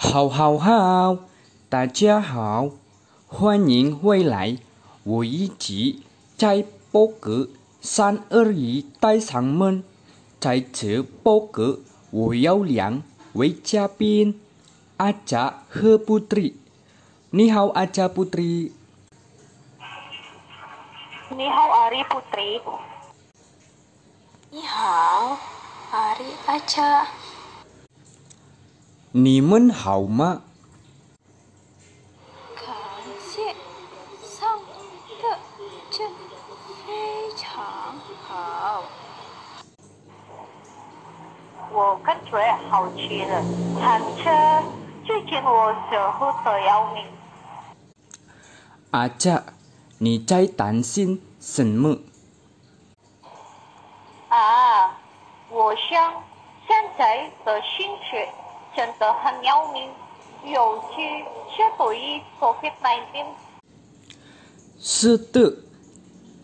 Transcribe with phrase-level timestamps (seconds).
[0.00, 1.18] 好好好，
[1.68, 2.70] 大家好，
[3.26, 4.56] 欢迎回来。
[5.02, 5.96] 我一直
[6.36, 7.48] 在播歌，
[7.80, 9.82] 三二一，带上门。
[10.38, 11.80] 在这播歌，
[12.12, 14.40] 我有两位嘉宾，
[14.98, 16.52] 阿佳和 Putri。
[17.30, 18.70] 你好，阿佳 Putri。
[21.30, 22.60] 你好，阿里 Putri。
[24.52, 25.36] 你好，
[25.90, 27.04] 阿里阿佳。
[29.12, 30.42] 你们好吗？
[32.54, 32.66] 感
[33.18, 33.54] 谢
[34.22, 35.38] 上的
[35.90, 36.10] 真
[36.84, 38.84] 非常好。
[41.72, 43.42] 我感觉好气了，
[43.80, 44.62] 餐车
[45.06, 47.06] 最近我舍不得要命。
[48.90, 49.42] 阿佳，
[49.96, 51.96] 你在担心什么？
[54.28, 54.98] 啊，
[55.48, 56.22] 我想
[56.66, 58.28] 现在的薪水。
[58.76, 59.90] 真的很要命，
[60.44, 61.02] 尤其
[61.54, 63.26] 是对于 COVID-19。
[64.80, 65.56] 是的，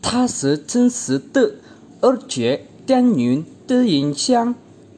[0.03, 1.57] 它是真实的，
[2.01, 4.55] 而且电影的影响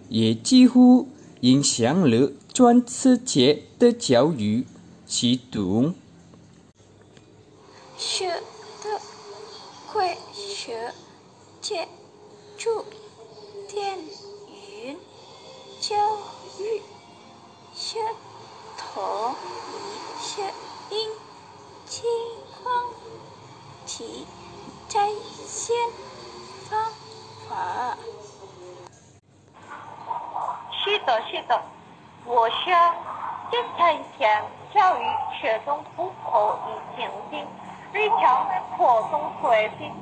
[0.08, 1.08] 也几乎
[1.40, 4.66] 影响了全世界的教育
[5.06, 5.94] 系统。
[7.98, 9.00] 是的，
[9.92, 10.92] 会学
[11.60, 11.86] 借
[12.56, 12.82] 助
[19.46, 20.42] 一些
[20.90, 21.10] 因
[21.86, 22.04] 情
[22.62, 22.84] 况
[23.86, 24.26] 提
[24.88, 25.08] 在
[25.46, 25.76] 线
[26.68, 26.90] 方
[27.48, 27.96] 法。
[30.84, 31.62] 是的，是的，
[32.24, 32.94] 我想
[33.50, 35.04] 这才向教育
[35.40, 37.44] 学生不可以前进，
[37.92, 39.92] 日常活动水平。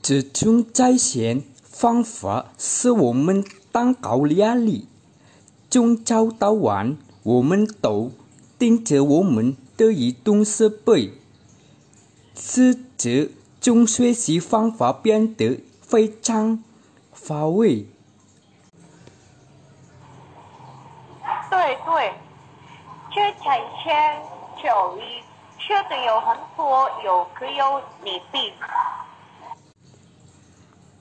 [0.00, 4.88] 这种在线方法使我们 tăng cao 压力。
[5.70, 6.96] 从早到晚，
[7.28, 8.10] 我们都
[8.58, 11.12] 盯着我们的移动设备，
[12.34, 13.28] 使这
[13.60, 16.64] 种学习方法变得非常
[17.12, 17.86] 乏味。
[21.50, 22.14] 对对，
[23.14, 24.22] 这才像
[24.62, 25.02] 教育，
[25.58, 28.54] 学的有很多，有可有利弊。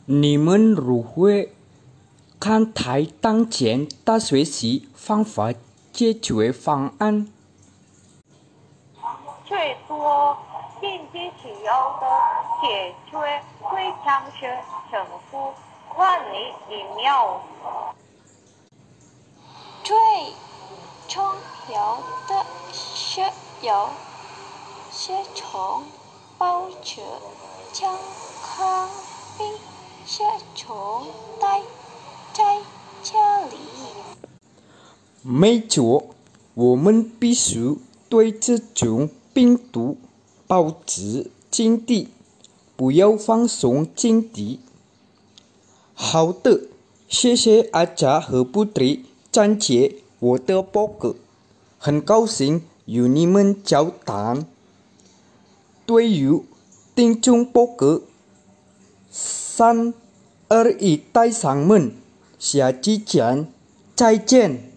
[0.06, 1.48] 你们如何？
[2.40, 5.52] 看待当前大学习方法
[5.98, 7.28] 解决方案。
[9.44, 10.38] 最多
[10.80, 12.08] 经济需要的
[12.62, 13.18] 解决
[13.60, 15.52] 会强学政府
[15.96, 17.42] 管理疫苗。
[19.84, 19.98] 最
[21.08, 21.26] 重
[21.74, 21.98] 要
[22.28, 23.22] 的是
[23.66, 23.90] 要
[24.92, 25.84] 先从
[26.38, 27.02] 保持
[27.72, 27.90] 健
[28.44, 28.88] 康
[29.36, 29.52] 并
[30.06, 31.08] 且从
[31.42, 31.60] 带。
[35.30, 36.16] 没错，
[36.54, 37.76] 我们必须
[38.08, 39.98] 对这种病毒
[40.48, 42.08] 保持警惕，
[42.78, 44.60] 不要放松警惕。
[45.94, 46.62] 好的，
[47.10, 51.16] 谢谢阿佳和布迪讲解我的报告，
[51.78, 54.48] 很高兴与你们交谈。
[55.86, 56.42] 对于
[56.96, 58.00] 听众报告，
[59.12, 59.94] 三
[60.48, 61.92] 二一，带上门。
[62.40, 63.52] 下期见，
[63.94, 64.72] 再见。